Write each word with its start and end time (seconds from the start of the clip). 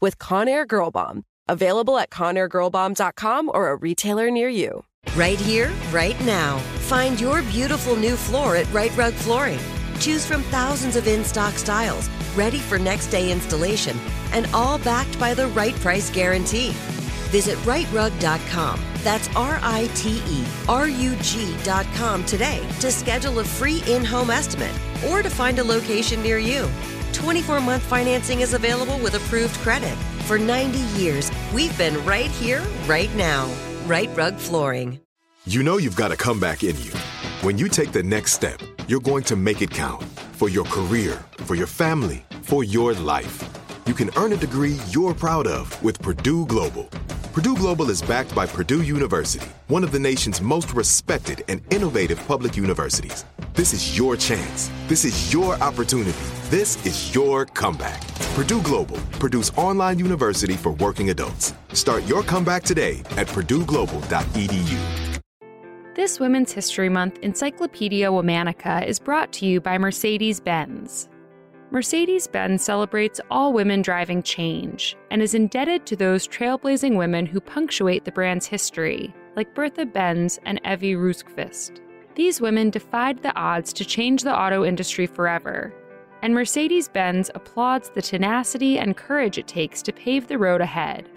with 0.00 0.18
Conair 0.18 0.66
Girl 0.66 0.90
Bomb. 0.90 1.24
Available 1.48 1.98
at 1.98 2.10
ConairGirlBomb.com 2.10 3.50
or 3.52 3.70
a 3.70 3.76
retailer 3.76 4.30
near 4.30 4.48
you. 4.48 4.84
Right 5.14 5.38
here, 5.38 5.72
right 5.92 6.18
now. 6.24 6.58
Find 6.88 7.20
your 7.20 7.42
beautiful 7.42 7.96
new 7.96 8.16
floor 8.16 8.56
at 8.56 8.72
Rite 8.72 8.96
Rug 8.96 9.12
Flooring. 9.12 9.60
Choose 10.00 10.26
from 10.26 10.42
thousands 10.44 10.96
of 10.96 11.06
in 11.06 11.24
stock 11.24 11.54
styles, 11.54 12.08
ready 12.34 12.58
for 12.58 12.78
next 12.78 13.08
day 13.08 13.30
installation, 13.30 13.96
and 14.32 14.46
all 14.52 14.78
backed 14.78 15.18
by 15.20 15.34
the 15.34 15.46
right 15.48 15.74
price 15.76 16.10
guarantee. 16.10 16.70
Visit 17.30 17.58
riterug.com. 17.58 18.80
That's 19.02 19.28
R 19.36 19.58
I 19.62 19.88
T 19.94 20.22
E 20.28 20.44
R 20.68 20.88
U 20.88 21.16
G.com 21.16 22.24
today 22.24 22.66
to 22.80 22.90
schedule 22.90 23.40
a 23.40 23.44
free 23.44 23.82
in 23.86 24.04
home 24.04 24.30
estimate 24.30 24.74
or 25.08 25.22
to 25.22 25.30
find 25.30 25.58
a 25.58 25.64
location 25.64 26.22
near 26.22 26.38
you. 26.38 26.68
24 27.14 27.60
month 27.60 27.82
financing 27.82 28.40
is 28.40 28.54
available 28.54 28.98
with 28.98 29.14
approved 29.14 29.54
credit. 29.60 29.96
For 30.26 30.38
90 30.38 30.78
years, 30.98 31.30
we've 31.54 31.76
been 31.78 32.04
right 32.04 32.30
here, 32.30 32.62
right 32.86 33.14
now. 33.14 33.50
Rite 33.86 34.14
Rug 34.16 34.36
Flooring. 34.36 35.00
You 35.46 35.62
know 35.62 35.76
you've 35.76 35.96
got 35.96 36.10
a 36.10 36.16
comeback 36.16 36.64
in 36.64 36.76
you. 36.80 36.90
When 37.42 37.58
you 37.58 37.68
take 37.68 37.92
the 37.92 38.02
next 38.02 38.32
step, 38.32 38.58
you're 38.88 39.00
going 39.00 39.24
to 39.24 39.36
make 39.36 39.60
it 39.60 39.70
count 39.70 40.02
for 40.32 40.48
your 40.48 40.64
career, 40.64 41.22
for 41.44 41.54
your 41.54 41.66
family, 41.66 42.24
for 42.42 42.64
your 42.64 42.94
life. 42.94 43.42
You 43.86 43.92
can 43.94 44.10
earn 44.16 44.32
a 44.32 44.36
degree 44.36 44.78
you're 44.88 45.14
proud 45.14 45.46
of 45.46 45.82
with 45.82 46.00
Purdue 46.00 46.46
Global. 46.46 46.84
Purdue 47.34 47.56
Global 47.56 47.90
is 47.90 48.00
backed 48.00 48.34
by 48.34 48.46
Purdue 48.46 48.82
University, 48.82 49.46
one 49.68 49.84
of 49.84 49.92
the 49.92 49.98
nation's 49.98 50.40
most 50.40 50.72
respected 50.72 51.44
and 51.48 51.60
innovative 51.70 52.18
public 52.26 52.56
universities. 52.56 53.24
This 53.54 53.72
is 53.72 53.96
your 53.96 54.16
chance. 54.16 54.68
This 54.88 55.04
is 55.04 55.32
your 55.32 55.54
opportunity. 55.62 56.18
This 56.50 56.84
is 56.84 57.14
your 57.14 57.46
comeback. 57.46 58.02
Purdue 58.34 58.60
Global, 58.62 58.96
Purdue's 59.20 59.50
online 59.50 60.00
university 60.00 60.54
for 60.54 60.72
working 60.72 61.10
adults. 61.10 61.54
Start 61.72 62.04
your 62.08 62.24
comeback 62.24 62.64
today 62.64 62.98
at 63.16 63.28
purdueglobal.edu. 63.28 65.20
This 65.94 66.18
Women's 66.18 66.50
History 66.50 66.88
Month 66.88 67.20
Encyclopedia 67.22 68.10
Womanica 68.10 68.84
is 68.84 68.98
brought 68.98 69.30
to 69.34 69.46
you 69.46 69.60
by 69.60 69.78
Mercedes 69.78 70.40
Benz. 70.40 71.08
Mercedes 71.70 72.26
Benz 72.26 72.64
celebrates 72.64 73.20
all 73.30 73.52
women 73.52 73.82
driving 73.82 74.24
change 74.24 74.96
and 75.12 75.22
is 75.22 75.32
indebted 75.32 75.86
to 75.86 75.94
those 75.94 76.26
trailblazing 76.26 76.98
women 76.98 77.24
who 77.24 77.40
punctuate 77.40 78.04
the 78.04 78.10
brand's 78.10 78.46
history, 78.46 79.14
like 79.36 79.54
Bertha 79.54 79.86
Benz 79.86 80.40
and 80.44 80.60
Ewy 80.64 80.96
Rosqvist. 80.96 81.83
These 82.14 82.40
women 82.40 82.70
defied 82.70 83.22
the 83.22 83.34
odds 83.34 83.72
to 83.72 83.84
change 83.84 84.22
the 84.22 84.36
auto 84.36 84.64
industry 84.64 85.06
forever, 85.06 85.74
and 86.22 86.32
Mercedes 86.32 86.88
Benz 86.88 87.28
applauds 87.34 87.90
the 87.90 88.02
tenacity 88.02 88.78
and 88.78 88.96
courage 88.96 89.36
it 89.36 89.48
takes 89.48 89.82
to 89.82 89.92
pave 89.92 90.28
the 90.28 90.38
road 90.38 90.60
ahead. 90.60 91.08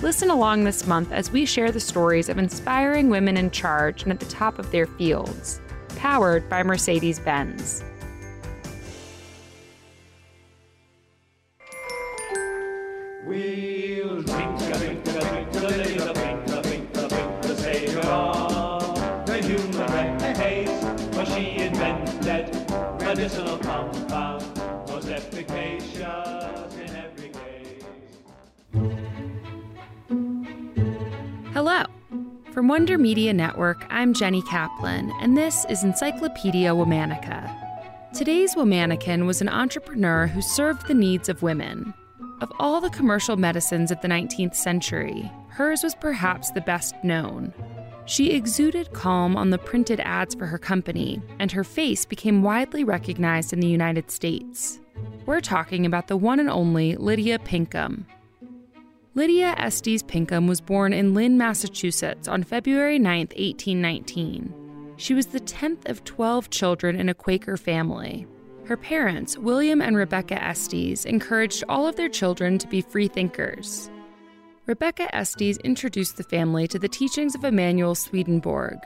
Listen 0.00 0.30
along 0.30 0.62
this 0.62 0.86
month 0.86 1.10
as 1.10 1.32
we 1.32 1.44
share 1.44 1.72
the 1.72 1.80
stories 1.80 2.28
of 2.28 2.38
inspiring 2.38 3.10
women 3.10 3.36
in 3.36 3.50
charge 3.50 4.04
and 4.04 4.12
at 4.12 4.20
the 4.20 4.26
top 4.26 4.58
of 4.60 4.70
their 4.70 4.86
fields. 4.86 5.60
Powered 5.96 6.48
by 6.48 6.62
Mercedes 6.62 7.18
Benz. 7.18 7.82
She 21.34 21.58
invented 21.58 22.54
medicinal 23.00 23.58
compound, 23.58 24.44
most 24.88 25.08
efficacious 25.08 26.76
in 26.76 26.90
every 26.94 27.30
case. 27.30 27.82
Hello. 31.52 31.84
From 32.52 32.68
Wonder 32.68 32.98
Media 32.98 33.32
Network, 33.32 33.84
I'm 33.90 34.14
Jenny 34.14 34.42
Kaplan, 34.42 35.10
and 35.20 35.36
this 35.36 35.66
is 35.68 35.82
Encyclopedia 35.82 36.70
Womanica. 36.70 37.52
Today's 38.14 38.54
Womanican 38.54 39.26
was 39.26 39.40
an 39.40 39.48
entrepreneur 39.48 40.28
who 40.28 40.40
served 40.40 40.86
the 40.86 40.94
needs 40.94 41.28
of 41.28 41.42
women. 41.42 41.92
Of 42.40 42.52
all 42.60 42.80
the 42.80 42.90
commercial 42.90 43.36
medicines 43.36 43.90
of 43.90 44.00
the 44.02 44.08
19th 44.08 44.54
century, 44.54 45.32
hers 45.48 45.82
was 45.82 45.96
perhaps 45.96 46.52
the 46.52 46.60
best 46.60 46.94
known. 47.02 47.52
She 48.06 48.32
exuded 48.32 48.92
calm 48.92 49.36
on 49.36 49.50
the 49.50 49.58
printed 49.58 50.00
ads 50.00 50.34
for 50.34 50.46
her 50.46 50.58
company, 50.58 51.22
and 51.38 51.50
her 51.52 51.64
face 51.64 52.04
became 52.04 52.42
widely 52.42 52.84
recognized 52.84 53.52
in 53.52 53.60
the 53.60 53.66
United 53.66 54.10
States. 54.10 54.78
We're 55.24 55.40
talking 55.40 55.86
about 55.86 56.08
the 56.08 56.16
one 56.16 56.38
and 56.38 56.50
only 56.50 56.96
Lydia 56.96 57.38
Pinkham. 57.38 58.06
Lydia 59.14 59.54
Estes 59.56 60.02
Pinkham 60.02 60.46
was 60.46 60.60
born 60.60 60.92
in 60.92 61.14
Lynn, 61.14 61.38
Massachusetts 61.38 62.28
on 62.28 62.42
February 62.42 62.98
9, 62.98 63.18
1819. 63.20 64.52
She 64.96 65.14
was 65.14 65.26
the 65.26 65.40
10th 65.40 65.88
of 65.88 66.04
12 66.04 66.50
children 66.50 67.00
in 67.00 67.08
a 67.08 67.14
Quaker 67.14 67.56
family. 67.56 68.26
Her 68.66 68.76
parents, 68.76 69.38
William 69.38 69.80
and 69.80 69.96
Rebecca 69.96 70.42
Estes, 70.42 71.04
encouraged 71.04 71.64
all 71.68 71.86
of 71.86 71.96
their 71.96 72.08
children 72.08 72.58
to 72.58 72.66
be 72.66 72.80
free 72.80 73.08
thinkers. 73.08 73.90
Rebecca 74.66 75.14
Estes 75.14 75.58
introduced 75.58 76.16
the 76.16 76.22
family 76.22 76.66
to 76.68 76.78
the 76.78 76.88
teachings 76.88 77.34
of 77.34 77.44
Emanuel 77.44 77.94
Swedenborg, 77.94 78.78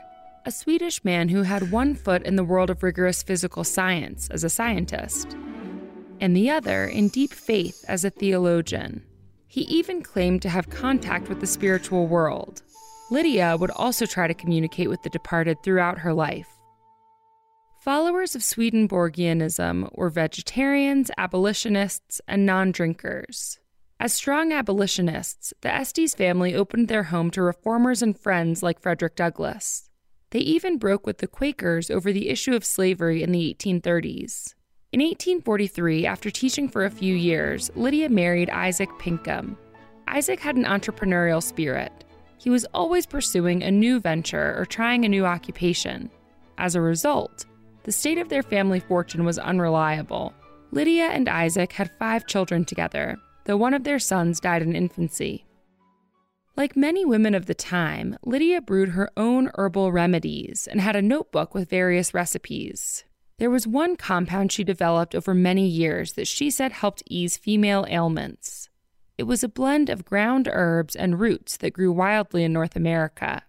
a 0.45 0.51
Swedish 0.51 1.05
man 1.05 1.29
who 1.29 1.43
had 1.43 1.71
one 1.71 1.95
foot 1.95 2.23
in 2.23 2.35
the 2.35 2.43
world 2.43 2.69
of 2.69 2.83
rigorous 2.83 3.23
physical 3.23 3.63
science 3.63 4.29
as 4.29 4.43
a 4.43 4.49
scientist, 4.49 5.37
and 6.19 6.35
the 6.35 6.49
other 6.49 6.83
in 6.83 7.07
deep 7.07 7.31
faith 7.31 7.85
as 7.87 8.03
a 8.03 8.09
theologian. 8.09 9.01
He 9.47 9.61
even 9.61 10.01
claimed 10.01 10.41
to 10.41 10.49
have 10.49 10.69
contact 10.69 11.29
with 11.29 11.39
the 11.39 11.47
spiritual 11.47 12.07
world. 12.07 12.61
Lydia 13.09 13.55
would 13.57 13.71
also 13.71 14.05
try 14.05 14.27
to 14.27 14.33
communicate 14.33 14.89
with 14.89 15.01
the 15.03 15.09
departed 15.09 15.63
throughout 15.63 15.99
her 15.99 16.13
life. 16.13 16.49
Followers 17.79 18.35
of 18.35 18.43
Swedenborgianism 18.43 19.87
were 19.93 20.09
vegetarians, 20.09 21.09
abolitionists, 21.17 22.19
and 22.27 22.45
non 22.45 22.73
drinkers. 22.73 23.59
As 24.01 24.13
strong 24.13 24.53
abolitionists, 24.53 25.53
the 25.59 25.73
Estes 25.73 26.15
family 26.15 26.55
opened 26.55 26.87
their 26.87 27.03
home 27.03 27.29
to 27.31 27.41
reformers 27.41 28.01
and 28.01 28.17
friends 28.17 28.63
like 28.63 28.79
Frederick 28.79 29.17
Douglass. 29.17 29.89
They 30.29 30.39
even 30.39 30.77
broke 30.77 31.05
with 31.05 31.17
the 31.17 31.27
Quakers 31.27 31.91
over 31.91 32.13
the 32.13 32.29
issue 32.29 32.55
of 32.55 32.63
slavery 32.63 33.21
in 33.23 33.33
the 33.33 33.53
1830s. 33.59 34.53
In 34.93 35.01
1843, 35.01 36.05
after 36.05 36.31
teaching 36.31 36.69
for 36.69 36.85
a 36.85 36.89
few 36.89 37.13
years, 37.13 37.69
Lydia 37.75 38.07
married 38.07 38.49
Isaac 38.49 38.89
Pinkham. 38.99 39.57
Isaac 40.07 40.39
had 40.39 40.55
an 40.55 40.63
entrepreneurial 40.63 41.43
spirit. 41.43 42.05
He 42.37 42.49
was 42.49 42.65
always 42.73 43.05
pursuing 43.05 43.63
a 43.63 43.69
new 43.69 43.99
venture 43.99 44.57
or 44.57 44.65
trying 44.65 45.03
a 45.03 45.09
new 45.09 45.25
occupation. 45.25 46.09
As 46.57 46.75
a 46.75 46.81
result, 46.81 47.45
the 47.83 47.91
state 47.91 48.17
of 48.17 48.29
their 48.29 48.43
family 48.43 48.79
fortune 48.79 49.25
was 49.25 49.37
unreliable. 49.37 50.33
Lydia 50.71 51.07
and 51.07 51.27
Isaac 51.27 51.73
had 51.73 51.91
five 51.99 52.27
children 52.27 52.63
together, 52.63 53.17
though 53.49 53.57
one 53.57 53.73
of 53.73 53.83
their 53.83 53.97
sons 53.97 54.39
died 54.39 54.61
in 54.61 54.75
infancy. 54.75 55.43
Like 56.55 56.75
many 56.75 57.03
women 57.03 57.33
of 57.33 57.47
the 57.47 57.55
time, 57.55 58.15
Lydia 58.23 58.61
brewed 58.61 58.89
her 58.89 59.09
own 59.17 59.49
herbal 59.55 59.91
remedies 59.91 60.67
and 60.67 60.79
had 60.79 60.95
a 60.95 61.01
notebook 61.01 61.55
with 61.55 61.67
various 61.67 62.13
recipes. 62.13 63.05
There 63.39 63.49
was 63.49 63.65
one 63.65 63.95
compound 63.95 64.51
she 64.51 64.63
developed 64.63 65.15
over 65.15 65.33
many 65.33 65.65
years 65.65 66.13
that 66.13 66.27
she 66.27 66.51
said 66.51 66.73
helped 66.73 67.01
ease 67.09 67.37
female 67.37 67.87
ailments. 67.89 68.69
It 69.17 69.23
was 69.23 69.43
a 69.43 69.49
blend 69.49 69.89
of 69.89 70.05
ground 70.05 70.47
herbs 70.51 70.95
and 70.95 71.19
roots 71.19 71.57
that 71.57 71.73
grew 71.73 71.91
wildly 71.91 72.43
in 72.43 72.53
North 72.53 72.75
America. 72.75 73.41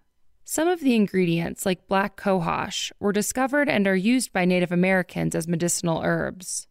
Some 0.45 0.67
of 0.67 0.81
the 0.81 0.95
ingredients, 0.95 1.67
like 1.67 1.89
black 1.89 2.17
cohosh, 2.17 2.91
were 3.01 3.13
discovered 3.13 3.69
and 3.69 3.87
are 3.87 3.95
used 3.95 4.33
by 4.33 4.47
Native 4.47 4.73
Americans 4.73 5.35
as 5.35 5.47
medicinal 5.47 6.01
herbs. 6.03 6.69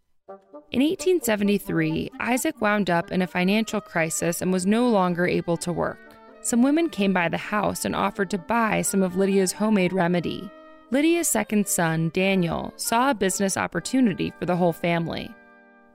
In 0.71 0.81
1873, 0.81 2.11
Isaac 2.19 2.61
wound 2.61 2.89
up 2.89 3.11
in 3.11 3.21
a 3.21 3.27
financial 3.27 3.81
crisis 3.81 4.41
and 4.41 4.53
was 4.53 4.65
no 4.65 4.87
longer 4.87 5.25
able 5.25 5.57
to 5.57 5.73
work. 5.73 5.99
Some 6.41 6.61
women 6.61 6.89
came 6.89 7.11
by 7.11 7.27
the 7.27 7.37
house 7.37 7.85
and 7.85 7.95
offered 7.95 8.29
to 8.29 8.37
buy 8.37 8.81
some 8.81 9.01
of 9.01 9.15
Lydia's 9.15 9.51
homemade 9.51 9.93
remedy. 9.93 10.49
Lydia's 10.91 11.27
second 11.27 11.67
son, 11.67 12.11
Daniel, 12.13 12.73
saw 12.75 13.09
a 13.09 13.15
business 13.15 13.57
opportunity 13.57 14.31
for 14.39 14.45
the 14.45 14.55
whole 14.55 14.73
family. 14.73 15.33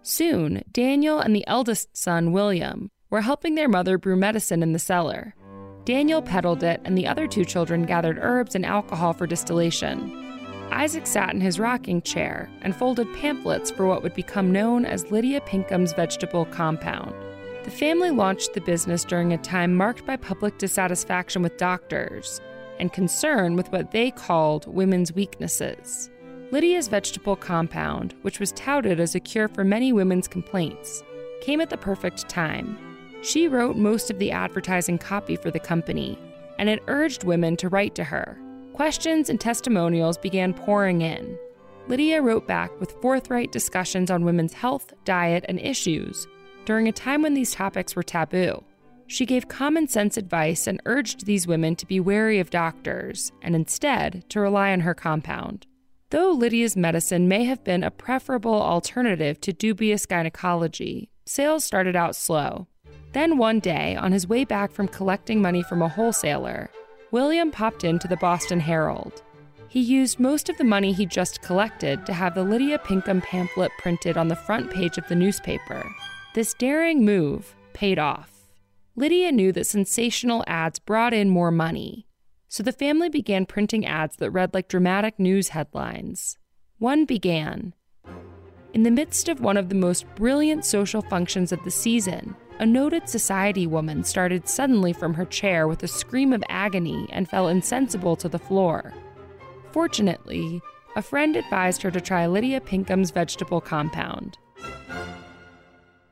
Soon, 0.03 0.63
Daniel 0.71 1.21
and 1.21 1.35
the 1.35 1.47
eldest 1.47 1.97
son, 1.97 2.33
William, 2.33 2.91
were 3.11 3.23
helping 3.23 3.55
their 3.55 3.69
mother 3.69 3.97
brew 3.97 4.17
medicine 4.17 4.63
in 4.63 4.73
the 4.73 4.79
cellar. 4.79 5.35
Daniel 5.85 6.21
peddled 6.21 6.63
it, 6.63 6.81
and 6.85 6.97
the 6.97 7.07
other 7.07 7.27
two 7.27 7.45
children 7.45 7.85
gathered 7.85 8.19
herbs 8.21 8.55
and 8.55 8.67
alcohol 8.67 9.13
for 9.13 9.27
distillation. 9.27 10.24
Isaac 10.75 11.07
sat 11.07 11.33
in 11.33 11.41
his 11.41 11.61
rocking 11.61 12.03
chair 12.03 12.51
and 12.63 12.75
folded 12.75 13.07
pamphlets 13.15 13.71
for 13.71 13.87
what 13.87 14.03
would 14.03 14.15
become 14.15 14.51
known 14.51 14.85
as 14.85 15.09
Lydia 15.13 15.41
Pinkham's 15.43 15.93
Vegetable 15.93 16.47
Compound. 16.47 17.15
The 17.63 17.71
family 17.71 18.11
launched 18.11 18.55
the 18.55 18.61
business 18.61 19.05
during 19.05 19.33
a 19.33 19.39
time 19.39 19.77
marked 19.77 20.05
by 20.05 20.17
public 20.17 20.59
dissatisfaction 20.59 21.43
with 21.43 21.57
doctors 21.59 22.41
and 22.81 22.93
concern 22.93 23.55
with 23.55 23.71
what 23.71 23.93
they 23.93 24.11
called 24.11 24.67
women's 24.67 25.13
weaknesses. 25.13 26.11
Lydia's 26.51 26.89
vegetable 26.89 27.37
compound, 27.37 28.17
which 28.23 28.41
was 28.41 28.51
touted 28.53 28.99
as 28.99 29.15
a 29.15 29.21
cure 29.21 29.47
for 29.47 29.63
many 29.63 29.93
women's 29.93 30.27
complaints, 30.27 31.05
came 31.41 31.61
at 31.61 31.71
the 31.71 31.77
perfect 31.77 32.29
time. 32.29 32.77
She 33.23 33.47
wrote 33.47 33.77
most 33.77 34.11
of 34.11 34.19
the 34.19 34.33
advertising 34.33 34.99
copy 34.99 35.37
for 35.37 35.53
the 35.53 35.61
company, 35.61 36.19
and 36.59 36.69
it 36.69 36.83
urged 36.89 37.23
women 37.23 37.57
to 37.59 37.69
write 37.69 37.95
to 37.95 38.05
her. 38.05 38.37
Questions 38.75 39.31
and 39.31 39.41
testimonials 39.41 40.19
began 40.19 40.53
pouring 40.53 41.03
in. 41.03 41.39
Lydia 41.87 42.21
wrote 42.21 42.49
back 42.49 42.73
with 42.81 43.01
forthright 43.01 43.53
discussions 43.53 44.11
on 44.11 44.25
women's 44.25 44.53
health, 44.53 44.93
diet, 45.05 45.45
and 45.49 45.61
issues 45.61 46.27
during 46.65 46.89
a 46.89 46.93
time 46.93 47.23
when 47.23 47.35
these 47.35 47.55
topics 47.55 47.95
were 47.95 48.03
taboo. 48.03 48.65
She 49.07 49.27
gave 49.27 49.47
common 49.47 49.87
sense 49.87 50.17
advice 50.17 50.67
and 50.67 50.83
urged 50.87 51.25
these 51.25 51.47
women 51.47 51.77
to 51.77 51.87
be 51.87 52.01
wary 52.01 52.41
of 52.41 52.51
doctors 52.51 53.31
and 53.43 53.55
instead 53.55 54.25
to 54.31 54.41
rely 54.41 54.73
on 54.73 54.81
her 54.81 54.95
compound. 54.95 55.69
Though 56.11 56.33
Lydia's 56.33 56.77
medicine 56.77 57.29
may 57.29 57.45
have 57.45 57.63
been 57.63 57.85
a 57.85 57.93
preferable 57.93 58.61
alternative 58.61 59.41
to 59.43 59.53
dubious 59.53 60.05
gynecology, 60.05 61.11
sales 61.27 61.63
started 61.63 61.95
out 61.95 62.17
slow. 62.17 62.67
Then 63.13 63.39
one 63.39 63.61
day, 63.61 63.95
on 63.95 64.11
his 64.11 64.27
way 64.27 64.45
back 64.45 64.73
from 64.73 64.89
collecting 64.89 65.41
money 65.41 65.63
from 65.63 65.81
a 65.81 65.89
wholesaler, 65.89 66.71
William 67.15 67.53
popped 67.53 67.85
into 67.85 68.09
the 68.09 68.17
Boston 68.17 68.59
Herald. 68.59 69.23
He 69.69 69.79
used 69.79 70.19
most 70.19 70.49
of 70.49 70.59
the 70.59 70.65
money 70.65 70.93
he 70.93 71.07
just 71.07 71.43
collected 71.43 72.05
to 72.07 72.13
have 72.13 72.35
the 72.35 72.43
Lydia 72.43 72.77
Pinkham 72.81 73.21
pamphlet 73.21 73.71
printed 73.79 74.17
on 74.17 74.27
the 74.27 74.35
front 74.35 74.69
page 74.73 74.99
of 74.99 75.07
the 75.07 75.15
newspaper. 75.15 75.89
This 76.35 76.55
daring 76.55 77.05
move 77.05 77.55
paid 77.73 78.01
off. 78.01 78.49
Lydia 78.97 79.31
knew 79.31 79.53
that 79.53 79.69
sensational 79.69 80.43
ads 80.49 80.81
brought 80.81 81.15
in 81.15 81.31
more 81.31 81.53
money, 81.53 82.09
so 82.49 82.65
the 82.65 82.73
family 82.73 83.09
began 83.09 83.47
printing 83.47 83.87
ads 83.87 84.17
that 84.17 84.33
read 84.33 84.53
like 84.53 84.67
dramatic 84.67 85.17
news 85.17 85.51
headlines. 85.51 86.37
One 86.79 87.05
began 87.05 87.75
In 88.75 88.83
the 88.83 88.91
midst 88.91 89.29
of 89.29 89.41
one 89.41 89.57
of 89.57 89.69
the 89.69 89.77
most 89.77 90.05
brilliant 90.17 90.65
social 90.65 91.01
functions 91.01 91.53
of 91.53 91.63
the 91.63 91.71
season, 91.71 92.35
a 92.59 92.67
noted 92.67 93.09
society 93.09 93.69
woman 93.69 94.03
started 94.03 94.49
suddenly 94.49 94.93
from 94.93 95.15
her 95.15 95.25
chair 95.25 95.69
with 95.69 95.85
a 95.85 95.89
scream 95.89 96.33
of 96.33 96.43
agony 96.49 97.07
and 97.11 97.29
fell 97.29 97.47
insensible 97.47 98.17
to 98.17 98.29
the 98.29 98.39
floor. 98.39 98.93
Fortunately, 99.71 100.61
a 100.97 101.03
friend 101.03 101.37
advised 101.37 101.83
her 101.83 101.91
to 101.93 102.01
try 102.01 102.27
Lydia 102.27 102.61
Pinkham's 102.61 103.13
vegetable 103.13 103.61
compound. 103.61 104.39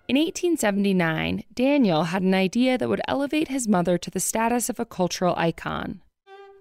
In 0.06 0.16
1879, 0.16 1.42
Daniel 1.52 2.04
had 2.04 2.22
an 2.22 2.34
idea 2.34 2.78
that 2.78 2.88
would 2.88 3.02
elevate 3.08 3.48
his 3.48 3.66
mother 3.66 3.98
to 3.98 4.10
the 4.10 4.20
status 4.20 4.68
of 4.68 4.78
a 4.78 4.86
cultural 4.86 5.34
icon. 5.36 6.00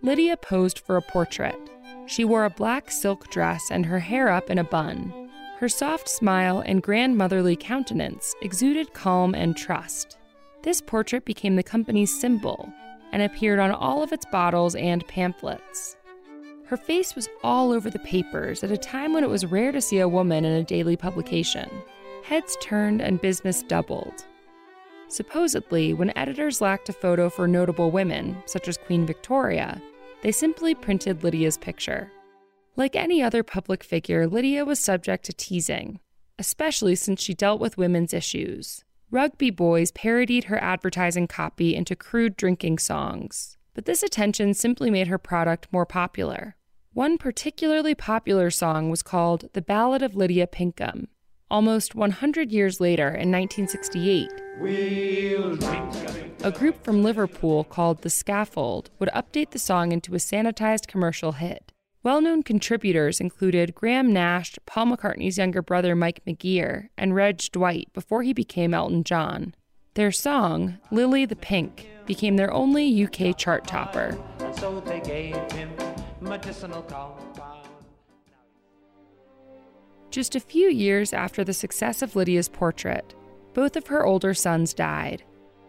Lydia 0.02 0.36
posed 0.36 0.80
for 0.80 0.98
a 0.98 1.02
portrait. 1.04 1.60
She 2.08 2.26
wore 2.26 2.46
a 2.46 2.50
black 2.50 2.90
silk 2.90 3.30
dress 3.30 3.70
and 3.70 3.86
her 3.86 4.00
hair 4.00 4.30
up 4.30 4.50
in 4.50 4.58
a 4.58 4.64
bun. 4.64 5.21
Her 5.62 5.70
soft 5.70 6.10
smile 6.10 6.64
and 6.66 6.82
grandmotherly 6.82 7.56
countenance 7.56 8.34
exuded 8.42 8.96
calm 8.96 9.36
and 9.36 9.56
trust. 9.56 10.18
This 10.64 10.82
portrait 10.82 11.24
became 11.24 11.56
the 11.56 11.62
company's 11.62 12.20
symbol 12.20 12.74
and 13.12 13.22
appeared 13.22 13.60
on 13.60 13.70
all 13.70 14.02
of 14.02 14.12
its 14.12 14.26
bottles 14.26 14.74
and 14.74 15.08
pamphlets. 15.08 15.98
Her 16.66 16.78
face 16.78 17.14
was 17.14 17.30
all 17.44 17.72
over 17.72 17.92
the 17.92 18.00
papers 18.00 18.64
at 18.64 18.72
a 18.72 18.78
time 18.78 19.14
when 19.14 19.24
it 19.24 19.30
was 19.30 19.46
rare 19.46 19.72
to 19.72 19.82
see 19.82 20.00
a 20.00 20.08
woman 20.08 20.46
in 20.46 20.54
a 20.54 20.64
daily 20.64 20.98
publication. 20.98 21.70
Heads 22.24 22.58
turned 22.60 23.00
and 23.00 23.22
business 23.22 23.62
doubled. 23.62 24.26
Supposedly, 25.10 25.94
when 25.94 26.18
editors 26.18 26.60
lacked 26.60 26.90
a 26.90 26.94
photo 26.94 27.30
for 27.30 27.48
notable 27.48 27.92
women, 27.92 28.36
such 28.48 28.68
as 28.68 28.80
Queen 28.80 29.06
Victoria, 29.06 29.80
they 30.24 30.32
simply 30.32 30.74
printed 30.74 31.24
Lydia's 31.24 31.60
picture. 31.60 32.12
Like 32.76 32.96
any 32.96 33.22
other 33.22 33.44
public 33.44 33.84
figure, 33.84 34.28
Lydia 34.28 34.66
was 34.66 34.80
subject 34.80 35.26
to 35.26 35.34
teasing, 35.34 36.00
especially 36.40 36.96
since 36.96 37.22
she 37.22 37.34
dealt 37.34 37.60
with 37.60 37.78
women's 37.78 38.14
issues. 38.14 38.84
Rugby 39.10 39.50
boys 39.50 39.92
parodied 39.92 40.46
her 40.46 40.62
advertising 40.64 41.28
copy 41.28 41.76
into 41.76 41.96
crude 41.96 42.38
drinking 42.38 42.80
songs, 42.80 43.58
but 43.74 43.86
this 43.86 44.04
attention 44.04 44.54
simply 44.54 44.90
made 44.90 45.08
her 45.08 45.18
product 45.18 45.68
more 45.72 45.86
popular. 45.86 46.56
One 46.94 47.18
particularly 47.18 47.96
popular 47.96 48.50
song 48.50 48.90
was 48.90 49.04
called 49.04 49.50
The 49.54 49.62
Ballad 49.62 50.02
of 50.02 50.16
Lydia 50.16 50.48
Pinkham, 50.48 51.08
Almost 51.52 51.96
100 51.96 52.50
years 52.50 52.80
later, 52.80 53.08
in 53.08 53.30
1968, 53.30 54.30
We'll 54.62 55.58
drink 55.58 55.96
a 55.96 56.12
drink 56.14 56.34
a 56.44 56.50
group 56.50 56.82
from 56.82 57.04
Liverpool 57.04 57.66
called 57.66 58.04
The 58.04 58.10
Scaffold 58.10 58.90
would 59.00 59.10
update 59.10 59.52
the 59.52 59.60
song 59.60 59.92
into 59.92 60.16
a 60.16 60.18
sanitized 60.18 60.88
commercial 60.88 61.34
hit. 61.34 61.71
Well 62.04 62.20
known 62.20 62.42
contributors 62.42 63.20
included 63.20 63.76
Graham 63.76 64.12
Nash, 64.12 64.58
Paul 64.66 64.88
McCartney's 64.88 65.38
younger 65.38 65.62
brother 65.62 65.96
Mike 65.96 66.22
McGear, 66.26 66.88
and 66.98 67.14
Reg 67.14 67.38
Dwight 67.52 67.90
before 67.94 68.24
he 68.24 68.34
became 68.34 68.74
Elton 68.74 69.04
John. 69.04 69.54
Their 69.94 70.12
song, 70.12 70.80
Lily 70.90 71.26
the 71.26 71.36
Pink, 71.36 71.88
became 72.08 72.38
their 72.38 72.52
only 72.52 73.06
UK 73.06 73.38
chart 73.38 73.68
topper. 73.68 74.18
so 74.58 74.80
they 74.80 75.00
gave 75.02 75.36
him 75.52 75.70
medicinal. 76.20 76.84
Just 80.10 80.36
a 80.36 80.40
few 80.40 80.70
years 80.70 81.14
after 81.14 81.44
the 81.44 81.54
success 81.54 82.02
of 82.02 82.16
Lydia's 82.16 82.50
portrait, 82.50 83.14
both 83.54 83.76
of 83.76 83.86
her 83.88 84.08
older 84.08 84.34
sons 84.34 84.74
died. 84.74 85.24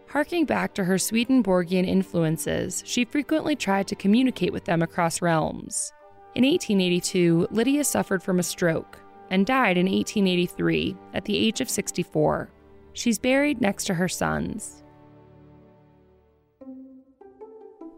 Harking 0.07 0.45
back 0.45 0.73
to 0.73 0.83
her 0.83 0.97
Swedenborgian 0.97 1.85
influences, 1.85 2.81
she 2.87 3.05
frequently 3.05 3.55
tried 3.55 3.87
to 3.87 3.95
communicate 3.95 4.51
with 4.51 4.65
them 4.65 4.81
across 4.81 5.21
realms. 5.21 5.93
In 6.35 6.43
1882, 6.45 7.47
Lydia 7.51 7.83
suffered 7.83 8.23
from 8.23 8.39
a 8.39 8.43
stroke 8.43 8.99
and 9.29 9.45
died 9.45 9.77
in 9.77 9.85
1883 9.85 10.97
at 11.13 11.25
the 11.25 11.37
age 11.37 11.61
of 11.61 11.69
64. 11.69 12.49
She's 12.93 13.19
buried 13.19 13.61
next 13.61 13.85
to 13.85 13.93
her 13.93 14.07
sons. 14.07 14.83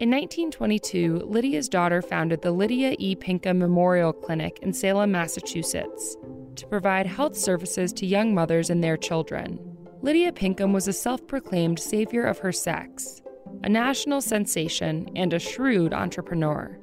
In 0.01 0.11
1922, 0.11 1.21
Lydia's 1.25 1.69
daughter 1.69 2.01
founded 2.01 2.41
the 2.41 2.51
Lydia 2.51 2.97
E. 2.99 3.15
Pinkham 3.15 3.57
Memorial 3.57 4.11
Clinic 4.11 4.59
in 4.61 4.73
Salem, 4.73 5.13
Massachusetts, 5.13 6.17
to 6.57 6.67
provide 6.67 7.05
health 7.05 7.37
services 7.37 7.93
to 7.93 8.05
young 8.05 8.35
mothers 8.35 8.69
and 8.69 8.83
their 8.83 8.97
children. 8.97 9.57
Lydia 10.01 10.33
Pinkham 10.33 10.73
was 10.73 10.89
a 10.89 10.93
self 10.93 11.25
proclaimed 11.25 11.79
savior 11.79 12.25
of 12.25 12.39
her 12.39 12.51
sex, 12.51 13.21
a 13.63 13.69
national 13.69 14.19
sensation, 14.19 15.09
and 15.15 15.31
a 15.31 15.39
shrewd 15.39 15.93
entrepreneur. 15.93 16.77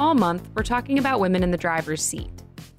All 0.00 0.14
month, 0.14 0.48
we're 0.56 0.62
talking 0.62 0.98
about 0.98 1.20
women 1.20 1.42
in 1.42 1.50
the 1.50 1.58
driver's 1.58 2.02
seat. 2.02 2.30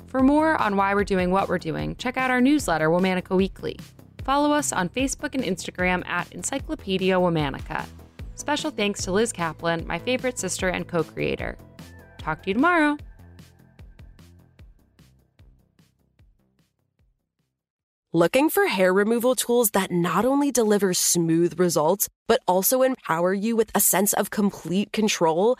For 0.07 0.21
more 0.21 0.59
on 0.59 0.75
why 0.75 0.95
we're 0.95 1.03
doing 1.03 1.29
what 1.29 1.47
we're 1.47 1.59
doing, 1.59 1.95
check 1.97 2.17
out 2.17 2.31
our 2.31 2.41
newsletter, 2.41 2.89
Womanica 2.89 3.35
Weekly. 3.35 3.77
Follow 4.23 4.51
us 4.51 4.73
on 4.73 4.89
Facebook 4.89 5.35
and 5.35 5.43
Instagram 5.43 6.03
at 6.07 6.31
Encyclopedia 6.31 7.13
Womanica. 7.13 7.85
Special 8.33 8.71
thanks 8.71 9.03
to 9.03 9.11
Liz 9.11 9.31
Kaplan, 9.31 9.85
my 9.85 9.99
favorite 9.99 10.39
sister 10.39 10.69
and 10.69 10.87
co 10.87 11.03
creator. 11.03 11.59
Talk 12.17 12.41
to 12.41 12.49
you 12.49 12.55
tomorrow. 12.55 12.97
Looking 18.13 18.49
for 18.49 18.65
hair 18.65 18.91
removal 18.91 19.35
tools 19.35 19.71
that 19.71 19.91
not 19.91 20.25
only 20.25 20.51
deliver 20.51 20.95
smooth 20.95 21.59
results, 21.59 22.09
but 22.27 22.41
also 22.47 22.81
empower 22.81 23.31
you 23.31 23.55
with 23.55 23.69
a 23.75 23.79
sense 23.79 24.11
of 24.13 24.31
complete 24.31 24.91
control? 24.91 25.59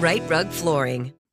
Rite 0.00 0.26
Rug 0.30 0.48
Flooring. 0.48 1.19